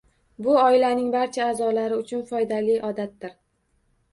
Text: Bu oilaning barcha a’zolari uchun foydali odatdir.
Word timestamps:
Bu 0.45 0.53
oilaning 0.61 1.11
barcha 1.17 1.45
a’zolari 1.49 1.99
uchun 2.05 2.25
foydali 2.33 2.81
odatdir. 2.89 3.37